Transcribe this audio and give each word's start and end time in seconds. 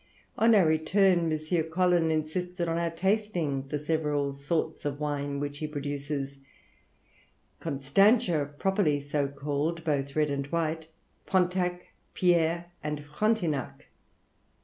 On 0.35 0.55
our 0.55 0.65
return, 0.65 1.31
M. 1.31 1.63
Colyn 1.69 2.09
insisted 2.09 2.67
on 2.67 2.79
our 2.79 2.89
tasting 2.89 3.67
the 3.67 3.77
several 3.77 4.33
sorts 4.33 4.83
of 4.83 4.99
wine 4.99 5.39
which 5.39 5.59
he 5.59 5.67
produces, 5.67 6.39
Constantia 7.59 8.49
properly 8.57 8.99
so 8.99 9.27
called, 9.27 9.83
both 9.83 10.15
red 10.15 10.31
and 10.31 10.47
white, 10.47 10.87
Pontac, 11.27 11.89
Pierre, 12.15 12.71
and 12.83 13.01
Frontignac. 13.05 13.89